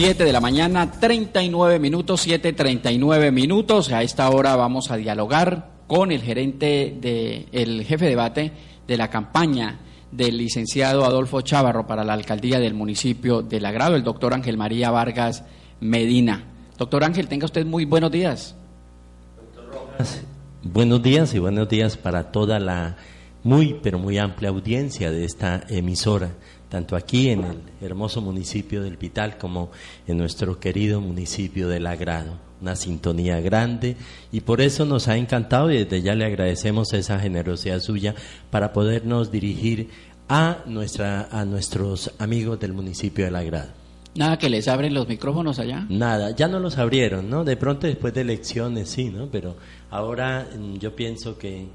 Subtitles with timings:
[0.00, 3.90] 7 de la mañana, 39 minutos, 7.39 minutos.
[3.90, 8.52] A esta hora vamos a dialogar con el gerente, de, el jefe de debate
[8.86, 9.80] de la campaña
[10.12, 14.92] del licenciado Adolfo Chávarro para la alcaldía del municipio de Lagrado, el doctor Ángel María
[14.92, 15.42] Vargas
[15.80, 16.44] Medina.
[16.76, 18.54] Doctor Ángel, tenga usted muy buenos días.
[19.36, 20.22] Doctor Rojas,
[20.62, 22.98] buenos días y buenos días para toda la
[23.42, 26.36] muy, pero muy amplia audiencia de esta emisora
[26.68, 29.70] tanto aquí en el hermoso municipio del Pital como
[30.06, 32.38] en nuestro querido municipio del Agrado.
[32.60, 33.96] Una sintonía grande
[34.32, 38.14] y por eso nos ha encantado y desde ya le agradecemos esa generosidad suya
[38.50, 39.90] para podernos dirigir
[40.28, 43.70] a, nuestra, a nuestros amigos del municipio del Agrado.
[44.14, 45.86] Nada que les abren los micrófonos allá.
[45.88, 47.44] Nada, ya no los abrieron, ¿no?
[47.44, 49.28] De pronto después de elecciones sí, ¿no?
[49.30, 49.56] Pero
[49.90, 51.68] ahora mm, yo pienso que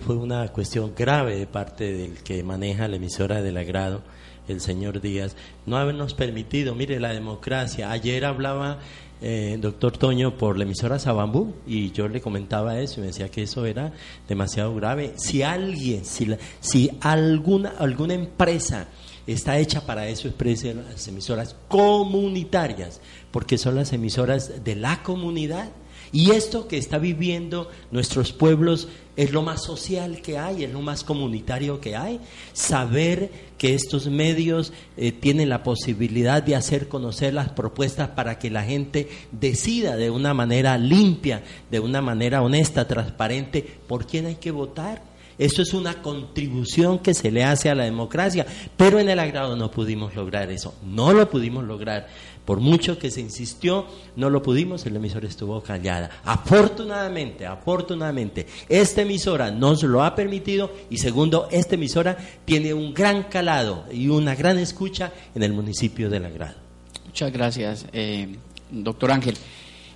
[0.00, 4.02] fue una cuestión grave de parte del que maneja la emisora del agrado,
[4.48, 7.90] el señor Díaz, no habernos permitido, mire, la democracia.
[7.90, 8.78] Ayer hablaba
[9.20, 13.30] eh, doctor Toño por la emisora Sabambú y yo le comentaba eso y me decía
[13.30, 13.92] que eso era
[14.28, 15.14] demasiado grave.
[15.16, 16.28] Si alguien, si,
[16.60, 18.88] si alguna, alguna empresa
[19.26, 25.70] está hecha para eso, es las emisoras comunitarias, porque son las emisoras de la comunidad
[26.12, 30.82] y esto que está viviendo nuestros pueblos es lo más social que hay, es lo
[30.82, 32.20] más comunitario que hay.
[32.52, 38.50] Saber que estos medios eh, tienen la posibilidad de hacer conocer las propuestas para que
[38.50, 44.36] la gente decida de una manera limpia, de una manera honesta, transparente, por quién hay
[44.36, 45.02] que votar.
[45.38, 49.54] Eso es una contribución que se le hace a la democracia, pero en el agrado
[49.54, 52.08] no pudimos lograr eso, no lo pudimos lograr.
[52.46, 56.22] Por mucho que se insistió, no lo pudimos, el emisor estuvo callada.
[56.24, 63.24] Afortunadamente, afortunadamente, esta emisora nos lo ha permitido y segundo, esta emisora tiene un gran
[63.24, 66.56] calado y una gran escucha en el municipio de La Grada.
[67.04, 68.36] Muchas gracias, eh,
[68.70, 69.36] doctor Ángel.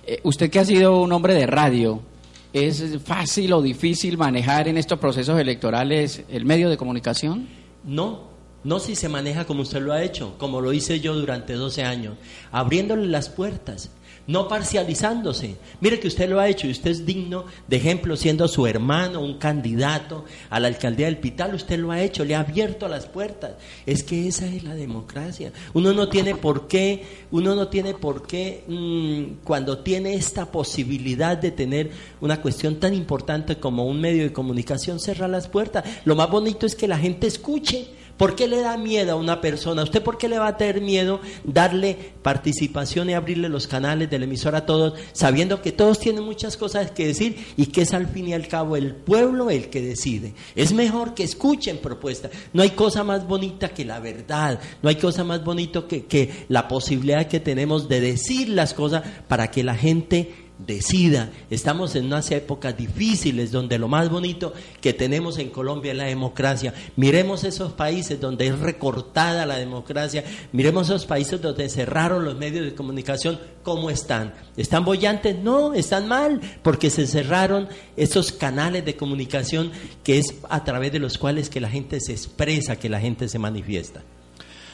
[0.05, 2.01] Eh, usted que ha sido un hombre de radio,
[2.51, 7.47] ¿es fácil o difícil manejar en estos procesos electorales el medio de comunicación?
[7.85, 8.30] No,
[8.63, 11.83] no si se maneja como usted lo ha hecho, como lo hice yo durante 12
[11.83, 12.15] años,
[12.51, 13.91] abriéndole las puertas,
[14.27, 15.55] no parcializándose.
[15.79, 19.19] Mire que usted lo ha hecho y usted es digno de ejemplo siendo su hermano,
[19.19, 23.07] un candidato a la alcaldía del Pital, usted lo ha hecho, le ha abierto las
[23.07, 23.53] puertas.
[23.85, 25.51] Es que esa es la democracia.
[25.73, 31.37] Uno no tiene por qué, uno no tiene por qué mm, cuando tiene esta posibilidad
[31.37, 31.91] de tener
[32.21, 35.83] una cuestión tan importante como un medio de comunicación cerrar las puertas.
[36.05, 39.41] Lo más bonito es que la gente escuche ¿Por qué le da miedo a una
[39.41, 39.83] persona?
[39.83, 44.19] ¿Usted por qué le va a tener miedo darle participación y abrirle los canales de
[44.19, 47.93] la emisora a todos, sabiendo que todos tienen muchas cosas que decir y que es
[47.93, 50.33] al fin y al cabo el pueblo el que decide?
[50.55, 52.31] Es mejor que escuchen propuestas.
[52.53, 56.45] No hay cosa más bonita que la verdad, no hay cosa más bonito que, que
[56.47, 61.31] la posibilidad que tenemos de decir las cosas para que la gente decida.
[61.49, 66.05] Estamos en unas épocas difíciles donde lo más bonito que tenemos en Colombia es la
[66.05, 66.73] democracia.
[66.95, 70.23] Miremos esos países donde es recortada la democracia.
[70.51, 73.39] Miremos esos países donde cerraron los medios de comunicación.
[73.63, 74.33] ¿Cómo están?
[74.57, 75.37] ¿Están bollantes?
[75.37, 79.71] No, están mal porque se cerraron esos canales de comunicación
[80.03, 83.27] que es a través de los cuales que la gente se expresa, que la gente
[83.27, 84.01] se manifiesta.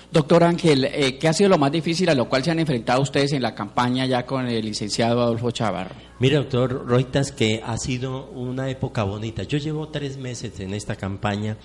[0.09, 3.01] Doctor Ángel, eh, ¿qué ha sido lo más difícil a lo cual se han enfrentado
[3.01, 5.95] ustedes en la campaña ya con el licenciado Adolfo Chavarro?
[6.19, 9.43] Mire, doctor Roitas, que ha sido una época bonita.
[9.43, 11.57] Yo llevo tres meses en esta campaña,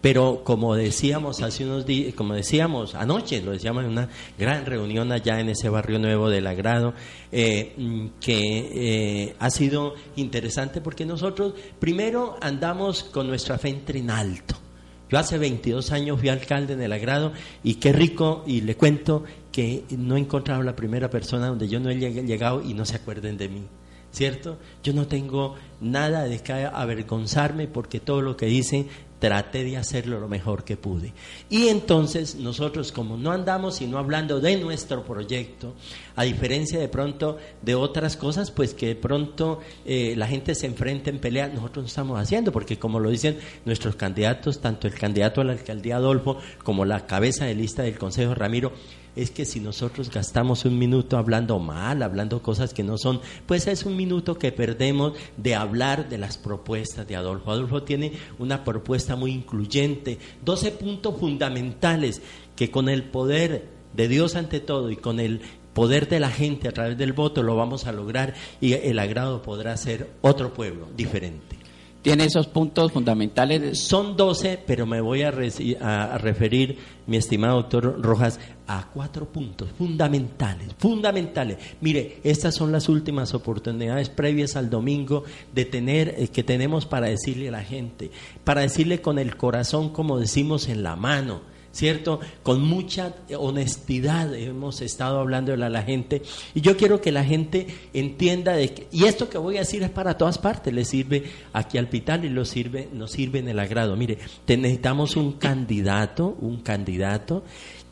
[0.00, 5.12] pero como decíamos hace unos días, como decíamos anoche, lo decíamos en una gran reunión
[5.12, 6.94] allá en ese barrio nuevo del Agrado,
[7.30, 14.63] eh, que eh, ha sido interesante porque nosotros primero andamos con nuestra frente en alto
[15.10, 17.32] yo hace 22 años fui alcalde en el agrado
[17.62, 21.78] y qué rico, y le cuento que no he encontrado la primera persona donde yo
[21.80, 23.62] no he llegado y no se acuerden de mí.
[24.10, 24.58] ¿Cierto?
[24.84, 28.86] Yo no tengo nada de que avergonzarme porque todo lo que dicen
[29.24, 31.14] traté de hacerlo lo mejor que pude.
[31.48, 35.72] Y entonces nosotros, como no andamos sino hablando de nuestro proyecto,
[36.14, 40.66] a diferencia de pronto de otras cosas, pues que de pronto eh, la gente se
[40.66, 44.94] enfrenta en pelea, nosotros no estamos haciendo, porque como lo dicen nuestros candidatos, tanto el
[44.94, 48.74] candidato a la alcaldía Adolfo como la cabeza de lista del Consejo Ramiro,
[49.16, 53.66] es que si nosotros gastamos un minuto hablando mal, hablando cosas que no son, pues
[53.66, 57.50] es un minuto que perdemos de hablar de las propuestas de Adolfo.
[57.50, 62.22] Adolfo tiene una propuesta muy incluyente, 12 puntos fundamentales
[62.56, 65.40] que con el poder de Dios ante todo y con el
[65.72, 69.42] poder de la gente a través del voto lo vamos a lograr y el agrado
[69.42, 71.63] podrá ser otro pueblo diferente.
[72.04, 73.78] Tiene esos puntos fundamentales.
[73.78, 75.32] Son 12, pero me voy a,
[75.80, 81.56] a, referir, mi estimado doctor Rojas, a cuatro puntos fundamentales, fundamentales.
[81.80, 85.24] Mire, estas son las últimas oportunidades previas al domingo
[85.54, 88.10] de tener, eh, que tenemos para decirle a la gente,
[88.44, 92.20] para decirle con el corazón, como decimos, en la mano ¿cierto?
[92.42, 96.22] Con mucha honestidad hemos estado hablando a la gente
[96.54, 99.82] y yo quiero que la gente entienda de que, y esto que voy a decir
[99.82, 103.48] es para todas partes, le sirve aquí al Pital y lo sirve, nos sirve en
[103.48, 103.96] el agrado.
[103.96, 107.42] Mire, necesitamos un candidato, un candidato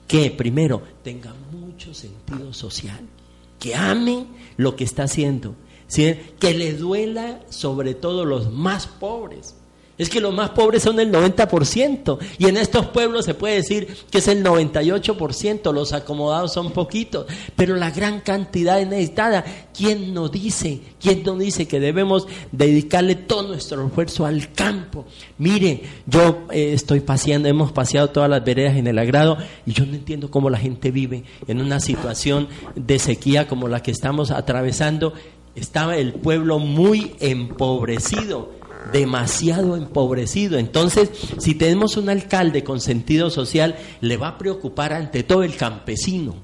[0.07, 3.01] que primero tenga mucho sentido social,
[3.59, 4.27] que ame
[4.57, 5.57] lo que está haciendo,
[5.89, 9.57] que le duela sobre todo los más pobres
[10.03, 13.89] es que los más pobres son el 90% y en estos pueblos se puede decir
[14.11, 17.27] que es el 98%, los acomodados son poquitos,
[17.57, 19.45] pero la gran cantidad es necesitada.
[19.77, 20.81] ¿Quién nos dice?
[21.01, 25.07] ¿Quién nos dice que debemos dedicarle todo nuestro esfuerzo al campo?
[25.39, 29.87] Mire, yo eh, estoy paseando, hemos paseado todas las veredas en el agrado y yo
[29.87, 34.31] no entiendo cómo la gente vive en una situación de sequía como la que estamos
[34.31, 35.13] atravesando.
[35.55, 38.62] Estaba el pueblo muy empobrecido
[38.93, 40.59] demasiado empobrecido.
[40.59, 45.57] Entonces, si tenemos un alcalde con sentido social, le va a preocupar ante todo el
[45.57, 46.35] campesino.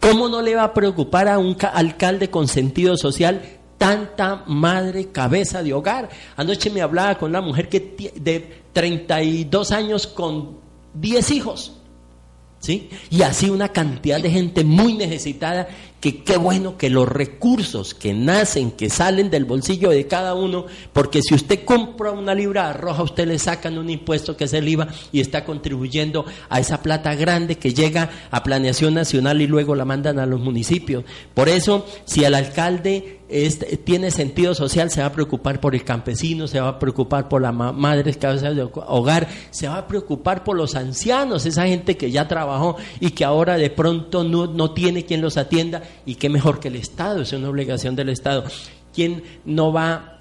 [0.00, 3.42] ¿Cómo no le va a preocupar a un alcalde con sentido social
[3.78, 6.08] tanta madre cabeza de hogar?
[6.36, 10.58] Anoche me hablaba con una mujer que de 32 años con
[10.94, 11.76] 10 hijos.
[12.60, 12.90] ¿Sí?
[13.08, 15.66] Y así una cantidad de gente muy necesitada
[16.00, 20.66] que qué bueno que los recursos que nacen, que salen del bolsillo de cada uno,
[20.92, 24.68] porque si usted compra una libra roja, usted le sacan un impuesto que es el
[24.68, 29.74] IVA y está contribuyendo a esa plata grande que llega a planeación nacional y luego
[29.74, 31.04] la mandan a los municipios.
[31.34, 33.19] Por eso, si el alcalde
[33.84, 37.42] tiene sentido social, se va a preocupar por el campesino, se va a preocupar por
[37.42, 42.10] la madre cabeza de hogar, se va a preocupar por los ancianos, esa gente que
[42.10, 46.28] ya trabajó y que ahora de pronto no, no tiene quien los atienda y qué
[46.28, 48.44] mejor que el Estado, es una obligación del Estado.
[48.92, 50.19] ¿Quién no va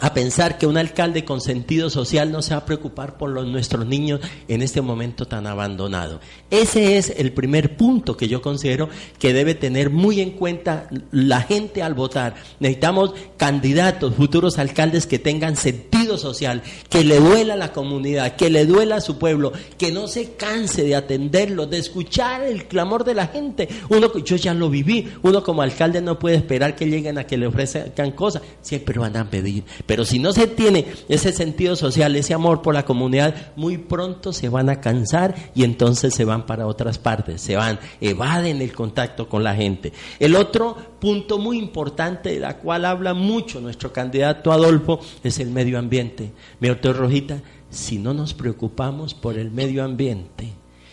[0.00, 3.46] a pensar que un alcalde con sentido social no se va a preocupar por los,
[3.46, 6.20] nuestros niños en este momento tan abandonado.
[6.50, 8.88] Ese es el primer punto que yo considero
[9.18, 12.34] que debe tener muy en cuenta la gente al votar.
[12.58, 18.50] Necesitamos candidatos, futuros alcaldes que tengan sentido social, que le duela a la comunidad, que
[18.50, 23.04] le duela a su pueblo, que no se canse de atenderlo, de escuchar el clamor
[23.04, 23.68] de la gente.
[23.88, 27.36] Uno, yo ya lo viví, uno como alcalde no puede esperar que lleguen a que
[27.36, 32.16] le ofrezcan cosas, siempre van a pedir pero si no se tiene ese sentido social,
[32.16, 36.46] ese amor por la comunidad, muy pronto se van a cansar y entonces se van
[36.46, 39.92] para otras partes, se van, evaden el contacto con la gente.
[40.18, 45.50] El otro punto muy importante de la cual habla mucho nuestro candidato Adolfo es el
[45.50, 46.32] medio ambiente.
[46.60, 50.52] Mi doctor Rojita, si no nos preocupamos por el medio ambiente,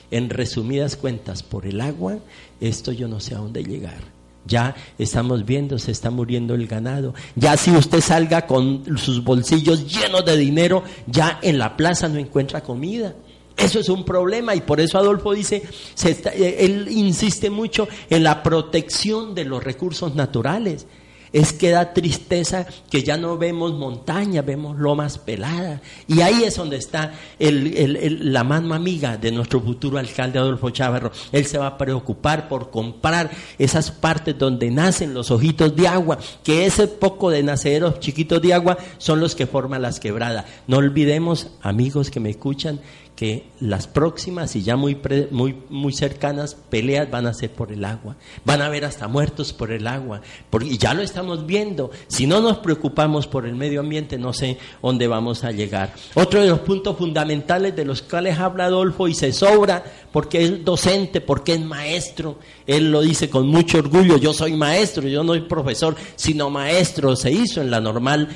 [0.10, 2.18] en resumidas cuentas, por el agua,
[2.60, 4.21] esto yo no sé a dónde llegar.
[4.46, 7.14] Ya estamos viendo, se está muriendo el ganado.
[7.36, 12.18] Ya si usted salga con sus bolsillos llenos de dinero, ya en la plaza no
[12.18, 13.14] encuentra comida.
[13.58, 15.62] Eso es un problema y por eso Adolfo dice,
[16.04, 20.88] eh, él insiste mucho en la protección de los recursos naturales
[21.34, 25.82] es que da tristeza que ya no vemos montaña, vemos lomas peladas.
[26.08, 31.12] Y ahí es donde está la mano amiga de nuestro futuro alcalde Adolfo Chávarro.
[31.32, 36.18] Él se va a preocupar por comprar esas partes donde nacen los ojitos de agua,
[36.44, 40.46] que ese poco de naceros chiquitos de agua son los que forman las quebradas.
[40.68, 42.80] No olvidemos, amigos que me escuchan,
[43.16, 44.98] que las próximas y ya muy,
[45.30, 48.16] muy, muy cercanas peleas van a ser por el agua.
[48.46, 50.22] Van a haber hasta muertos por el agua.
[50.62, 51.92] y ya lo estamos viendo.
[52.08, 55.94] Si no nos preocupamos por el medio ambiente, no sé dónde vamos a llegar.
[56.16, 60.66] Otro de los puntos fundamentales de los cuales habla Adolfo y se sobra porque es
[60.66, 62.40] docente, porque es maestro.
[62.66, 64.18] Él lo dice con mucho orgullo.
[64.18, 67.16] Yo soy maestro, yo no soy profesor, sino maestro.
[67.16, 68.30] Se hizo en la normal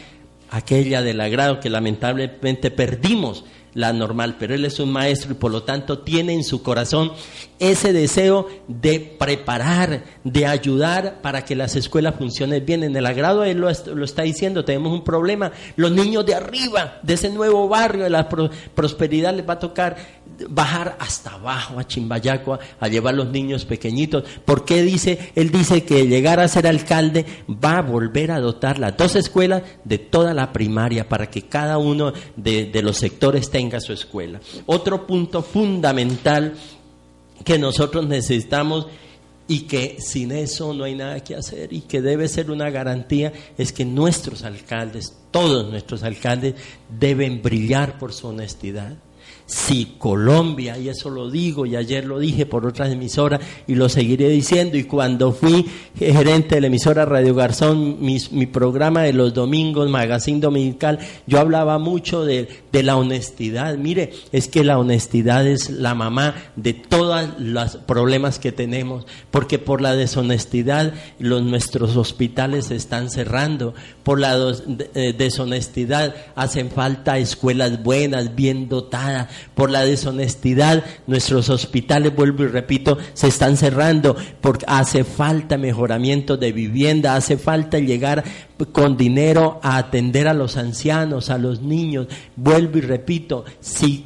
[0.51, 3.44] aquella del agrado que lamentablemente perdimos
[3.75, 7.12] la normal, pero él es un maestro y por lo tanto tiene en su corazón
[7.60, 12.84] ese deseo de preparar, de ayudar para que las escuelas funcionen bien.
[12.84, 15.51] En el agrado él lo, está diciendo, tenemos un problema.
[15.75, 19.96] Los niños de arriba, de ese nuevo barrio de la prosperidad, les va a tocar
[20.50, 24.24] bajar hasta abajo a Chimbayacua a llevar los niños pequeñitos.
[24.44, 25.32] ¿Por qué dice?
[25.36, 29.63] Él dice que llegar a ser alcalde va a volver a dotar las dos escuelas
[29.84, 34.40] de toda la primaria para que cada uno de, los sectores tenga su escuela.
[34.66, 36.54] Otro punto fundamental
[37.44, 38.88] que nosotros necesitamos
[39.48, 43.32] y que sin eso no hay nada que hacer y que debe ser una garantía
[43.58, 46.56] es que nuestros alcaldes, todos nuestros alcaldes
[47.00, 48.98] deben brillar por su honestidad
[49.46, 53.89] si Colombia, y eso lo digo, y ayer lo dije por otras emisoras, y lo
[53.89, 55.65] seguiré diciendo, y cuando fui
[55.96, 61.77] gerente de la emisora Radio Garzón, mi, programa de los domingos, Magazine Dominical, yo hablaba
[61.77, 63.77] mucho de, de, la honestidad.
[63.77, 69.60] Mire, es que la honestidad es la mamá de todos los problemas que tenemos, porque
[69.60, 74.36] por la deshonestidad los, nuestros hospitales se están cerrando, por la
[74.94, 79.15] eh, deshonestidad hacen falta escuelas buenas, bien dotadas,
[79.54, 86.38] por la deshonestidad, nuestros hospitales, vuelvo y repito, se están cerrando, porque hace falta mejoramiento
[86.38, 88.24] de vivienda, hace falta llegar
[88.72, 92.08] con dinero a atender a los ancianos, a los niños.
[92.36, 94.06] Vuelvo y repito, si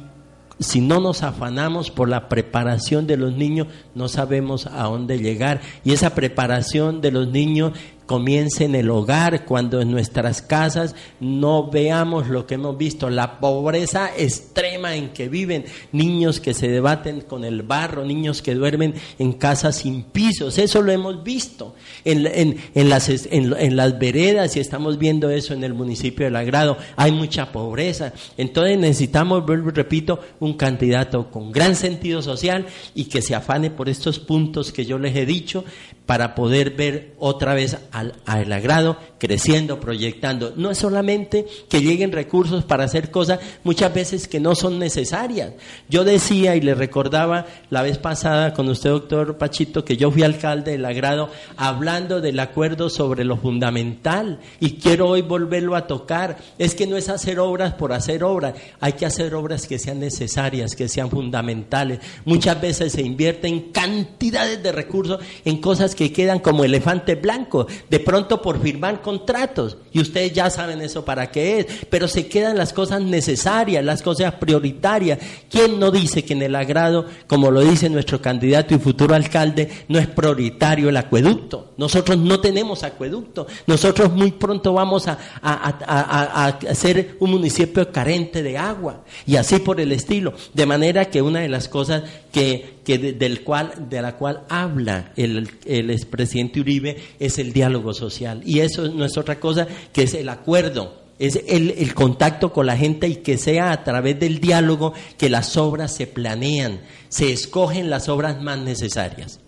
[0.60, 5.62] si no nos afanamos por la preparación de los niños, no sabemos a dónde llegar.
[5.84, 7.72] Y esa preparación de los niños
[8.10, 13.38] comience en el hogar, cuando en nuestras casas no veamos lo que hemos visto, la
[13.38, 18.94] pobreza extrema en que viven, niños que se debaten con el barro, niños que duermen
[19.20, 21.76] en casas sin pisos, eso lo hemos visto.
[22.04, 22.26] En,
[22.74, 27.12] en, las, en, las veredas y estamos viendo eso en el municipio de Lagrado, hay
[27.12, 33.70] mucha pobreza, entonces necesitamos, repito, un candidato con gran sentido social y que se afane
[33.70, 35.64] por estos puntos que yo les he dicho
[36.10, 40.54] para poder ver otra vez al, al, agrado, creciendo, proyectando.
[40.56, 45.52] No es solamente que lleguen recursos para hacer cosas muchas veces que no son necesarias.
[45.88, 50.24] Yo decía y le recordaba la vez pasada con usted, doctor Pachito, que yo fui
[50.24, 56.38] alcalde del agrado hablando del acuerdo sobre lo fundamental y quiero hoy volverlo a tocar.
[56.58, 60.00] Es que no es hacer obras por hacer obras, hay que hacer obras que sean
[60.00, 62.00] necesarias, que sean fundamentales.
[62.24, 68.00] Muchas veces se invierten cantidades de recursos en cosas que quedan como elefante blanco, de
[68.00, 72.56] pronto por firmar contratos, y ustedes ya saben eso para qué es, pero se quedan
[72.56, 75.18] las cosas necesarias, las cosas prioritarias.
[75.50, 79.68] ¿Quién no dice que en el agrado, como lo dice nuestro candidato y futuro alcalde,
[79.88, 81.72] no es prioritario el acueducto?
[81.76, 88.42] Nosotros no tenemos acueducto, nosotros muy pronto vamos a, a, a ser un municipio carente
[88.42, 92.80] de agua, y así por el estilo, de manera que una de las cosas que
[93.18, 98.42] del cual, de la cual habla el, el expresidente Uribe es el diálogo social.
[98.44, 102.66] Y eso no es otra cosa que es el acuerdo, es el, el contacto con
[102.66, 107.32] la gente y que sea a través del diálogo que las obras se planean, se
[107.32, 109.40] escogen las obras más necesarias.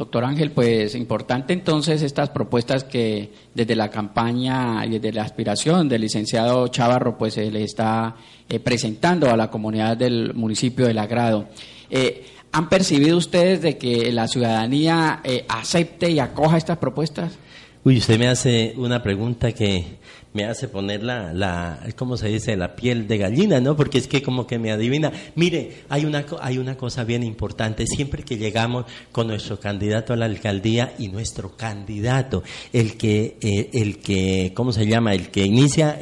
[0.00, 5.90] Doctor Ángel, pues importante entonces estas propuestas que desde la campaña y desde la aspiración
[5.90, 8.16] del licenciado Chavarro pues se le está
[8.48, 11.48] eh, presentando a la comunidad del municipio del Agrado.
[11.90, 17.32] Eh, ¿Han percibido ustedes de que la ciudadanía eh, acepte y acoja estas propuestas?
[17.82, 19.96] Uy, usted me hace una pregunta que
[20.34, 22.54] me hace poner la, la, ¿cómo se dice?
[22.54, 23.74] La piel de gallina, ¿no?
[23.74, 25.10] Porque es que como que me adivina.
[25.34, 27.86] Mire, hay una, hay una cosa bien importante.
[27.86, 32.42] Siempre que llegamos con nuestro candidato a la alcaldía y nuestro candidato,
[32.74, 35.14] el que, eh, el que, ¿cómo se llama?
[35.14, 35.98] El que inicia,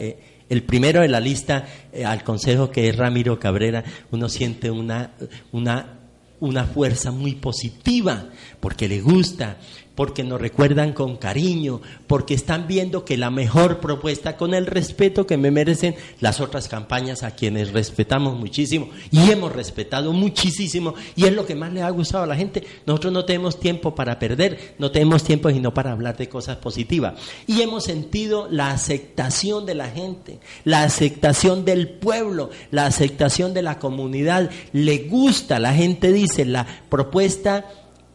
[0.49, 1.64] el primero de la lista
[2.04, 5.12] al consejo que es Ramiro Cabrera, uno siente una,
[5.52, 5.99] una
[6.40, 8.26] una fuerza muy positiva,
[8.61, 9.58] porque le gusta,
[9.99, 15.26] porque nos recuerdan con cariño, porque están viendo que la mejor propuesta, con el respeto
[15.26, 21.25] que me merecen las otras campañas a quienes respetamos muchísimo y hemos respetado muchísimo y
[21.25, 22.62] es lo que más le ha gustado a la gente.
[22.87, 27.14] Nosotros no tenemos tiempo para perder, no tenemos tiempo sino para hablar de cosas positivas.
[27.49, 33.62] Y hemos sentido la aceptación de la gente, la aceptación del pueblo, la aceptación de
[33.62, 34.49] la comunidad.
[34.73, 37.64] Le gusta, la gente dice, la propuesta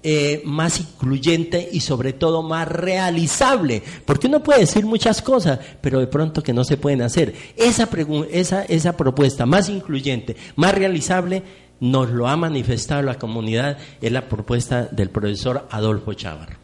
[0.04, 3.82] eh, más incluyente y sobre todo más realizable.
[4.06, 7.34] Porque uno puede decir muchas cosas, pero de pronto que no se pueden hacer.
[7.56, 7.90] Esa,
[8.32, 11.44] esa, esa propuesta más incluyente, más realizable,
[11.80, 16.63] nos lo ha manifestado la comunidad, es la propuesta del profesor Adolfo Chávar.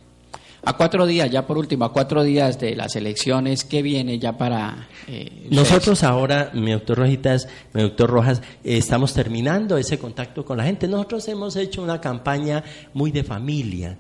[0.64, 4.38] A cuatro días, ya por último, a cuatro días de las elecciones, ¿qué viene ya
[4.38, 4.90] para...
[5.08, 10.66] Eh, Nosotros ahora, mi doctor Rojitas, mi doctor Rojas, estamos terminando ese contacto con la
[10.66, 10.88] gente.
[10.88, 12.64] Nosotros hemos hecho una campaña
[12.94, 13.98] muy de familia,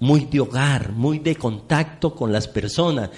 [0.00, 3.10] muy de hogar, muy de contacto con las personas.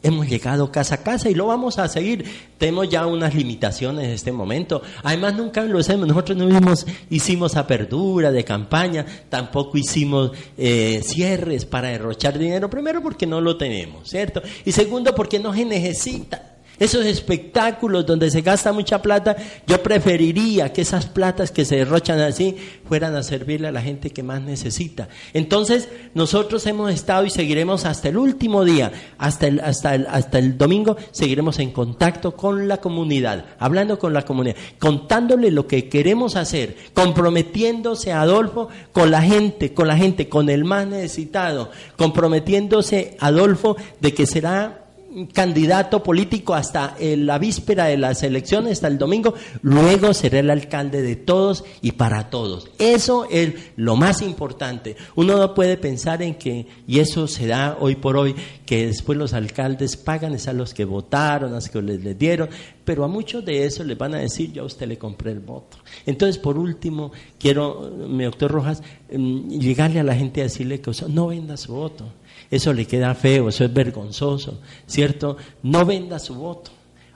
[0.00, 2.24] Hemos llegado casa a casa y lo vamos a seguir.
[2.56, 4.80] Tenemos ya unas limitaciones en este momento.
[5.02, 6.06] Además, nunca lo hacemos.
[6.06, 6.74] Nosotros no
[7.10, 12.70] hicimos, apertura de campaña, tampoco hicimos eh, cierres para derrochar dinero.
[12.70, 14.40] Primero, porque no lo tenemos, ¿cierto?
[14.64, 16.47] Y segundo, porque no se necesita.
[16.78, 22.20] Esos espectáculos donde se gasta mucha plata, yo preferiría que esas platas que se derrochan
[22.20, 22.56] así
[22.86, 25.08] fueran a servirle a la gente que más necesita.
[25.32, 30.38] Entonces, nosotros hemos estado y seguiremos hasta el último día, hasta el, hasta el, hasta
[30.38, 35.88] el domingo, seguiremos en contacto con la comunidad, hablando con la comunidad, contándole lo que
[35.88, 43.16] queremos hacer, comprometiéndose Adolfo con la gente, con la gente, con el más necesitado, comprometiéndose
[43.20, 44.87] Adolfo de que será
[45.32, 51.02] candidato político hasta la víspera de las elecciones, hasta el domingo, luego será el alcalde
[51.02, 52.70] de todos y para todos.
[52.78, 54.96] Eso es lo más importante.
[55.16, 58.34] Uno no puede pensar en que, y eso se da hoy por hoy,
[58.66, 62.48] que después los alcaldes pagan es a los que votaron, a los que les, dieron,
[62.84, 65.40] pero a muchos de esos les van a decir, yo a usted le compré el
[65.40, 65.78] voto.
[66.06, 70.92] Entonces, por último, quiero, mi doctor Rojas, mm, llegarle a la gente a decirle que
[71.08, 72.04] no venda su voto
[72.50, 75.36] eso le queda feo, eso es vergonzoso, ¿cierto?
[75.62, 76.70] No venda su voto.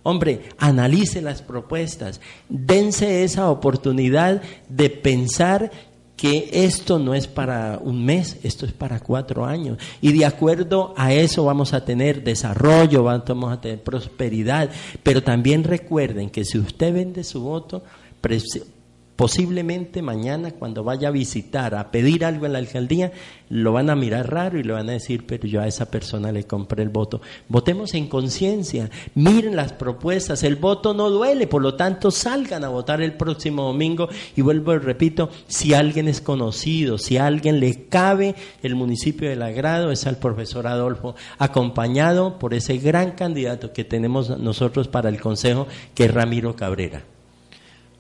[0.04, 5.70] Hombre, analice las propuestas, dense esa oportunidad de pensar
[6.16, 9.78] que esto no es para un mes, esto es para cuatro años.
[10.00, 14.70] Y de acuerdo a eso vamos a tener desarrollo, vamos a tener prosperidad.
[15.02, 17.82] Pero también recuerden que si usted vende su voto,
[19.16, 23.12] Posiblemente mañana cuando vaya a visitar, a pedir algo en la alcaldía,
[23.50, 26.33] lo van a mirar raro y le van a decir, pero yo a esa persona
[26.33, 27.21] le compré el voto.
[27.49, 32.71] Votemos en conciencia, miren las propuestas, el voto no duele, por lo tanto salgan a
[32.71, 37.61] votar el próximo domingo y vuelvo y repito, si alguien es conocido, si a alguien
[37.61, 43.75] le cabe el municipio del agrado, es al profesor Adolfo, acompañado por ese gran candidato
[43.75, 47.12] que tenemos nosotros para el Consejo, que es Ramiro Cabrera.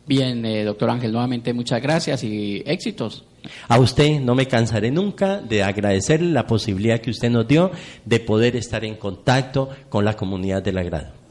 [0.06, 3.24] Bien, eh, doctor Ángel, nuevamente muchas gracias y éxitos.
[3.68, 7.70] A usted no me cansaré nunca de agradecerle la posibilidad que usted nos dio
[8.04, 11.21] de poder estar en contacto con la comunidad del agrado.